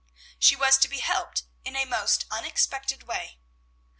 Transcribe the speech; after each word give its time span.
She 0.39 0.55
was 0.55 0.79
to 0.79 0.87
be 0.87 0.97
helped 0.97 1.43
in 1.63 1.75
a 1.75 1.85
most 1.85 2.25
unexpected 2.31 3.03
way. 3.03 3.37